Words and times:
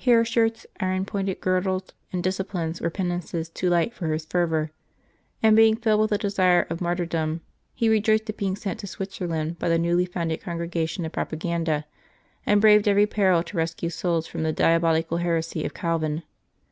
Hair 0.00 0.24
shirts, 0.24 0.66
iron 0.80 1.04
pointed 1.04 1.40
girdles, 1.40 1.92
and 2.12 2.20
disciplines 2.20 2.80
were 2.80 2.90
penances 2.90 3.48
too 3.48 3.68
light 3.70 3.94
for 3.94 4.08
his 4.12 4.24
fervor; 4.26 4.72
and 5.40 5.54
being 5.54 5.76
filled 5.76 6.00
with 6.00 6.10
a 6.10 6.18
desire 6.18 6.66
of 6.68 6.80
martyrdom, 6.80 7.42
he 7.74 7.88
rejoiced 7.88 8.28
at 8.28 8.36
being 8.36 8.56
sent 8.56 8.80
to 8.80 8.88
Switzerland 8.88 9.56
by 9.60 9.68
the 9.68 9.78
newly 9.78 10.04
founded 10.04 10.40
Congregation 10.40 11.04
of 11.06 11.12
Propaganda, 11.12 11.84
and 12.44 12.60
braved 12.60 12.88
every 12.88 13.06
peril 13.06 13.44
to 13.44 13.56
rescue 13.56 13.88
souls 13.88 14.26
from 14.26 14.42
the 14.42 14.52
diabolical 14.52 15.18
heresy 15.18 15.64
of 15.64 15.74
Calvin. 15.74 16.24